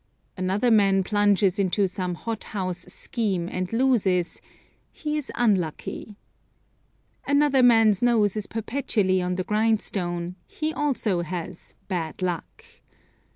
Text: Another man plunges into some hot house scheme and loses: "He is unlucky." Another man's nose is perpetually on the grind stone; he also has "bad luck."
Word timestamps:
Another 0.35 0.71
man 0.71 1.03
plunges 1.03 1.59
into 1.59 1.87
some 1.87 2.15
hot 2.15 2.45
house 2.57 2.91
scheme 2.91 3.47
and 3.47 3.71
loses: 3.71 4.41
"He 4.91 5.15
is 5.15 5.31
unlucky." 5.35 6.15
Another 7.27 7.61
man's 7.61 8.01
nose 8.01 8.35
is 8.35 8.47
perpetually 8.47 9.21
on 9.21 9.35
the 9.35 9.43
grind 9.43 9.79
stone; 9.79 10.37
he 10.47 10.73
also 10.73 11.21
has 11.21 11.75
"bad 11.87 12.23
luck." 12.23 12.63